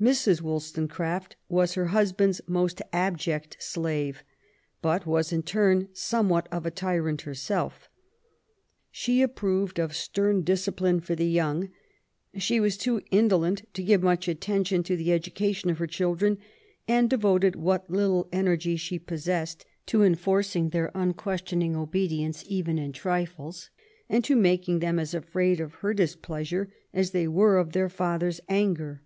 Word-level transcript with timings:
Mrs. 0.00 0.40
Wollstonecraft 0.42 1.36
was 1.48 1.74
her 1.74 1.84
husband's 1.94 2.40
most 2.48 2.82
abject 2.92 3.56
slave^ 3.60 4.16
but 4.82 5.06
was 5.06 5.32
in 5.32 5.44
turn 5.44 5.86
somewhat 5.92 6.48
of 6.50 6.66
a 6.66 6.70
tyrant 6.72 7.20
herself. 7.22 7.88
She 8.90 9.22
approved 9.22 9.78
of 9.78 9.94
stern 9.94 10.42
discipline 10.42 10.98
for 10.98 11.14
the 11.14 11.28
young. 11.28 11.68
She 12.38 12.58
was 12.58 12.76
too 12.76 13.02
indolent 13.12 13.72
to 13.74 13.84
give 13.84 14.02
much 14.02 14.26
attention 14.26 14.82
to 14.82 14.96
the 14.96 15.10
educa 15.10 15.54
tion 15.54 15.70
of 15.70 15.78
her 15.78 15.86
children^ 15.86 16.38
and 16.88 17.08
devoted 17.08 17.54
what 17.54 17.88
little 17.88 18.28
energy 18.32 18.74
she 18.74 18.98
possessed 18.98 19.64
to 19.86 20.02
enforcing 20.02 20.70
their 20.70 20.90
unquestioning 20.92 21.76
obedience 21.76 22.42
even 22.48 22.80
in 22.80 22.90
trifles^ 22.90 23.68
and 24.08 24.24
to 24.24 24.34
making 24.34 24.80
them 24.80 24.98
as 24.98 25.14
afraid 25.14 25.60
of 25.60 25.74
her 25.74 25.94
dis 25.94 26.16
pleasure 26.16 26.72
as 26.92 27.12
they 27.12 27.28
were 27.28 27.58
of 27.58 27.70
their 27.74 27.88
father's 27.88 28.40
anger. 28.48 29.04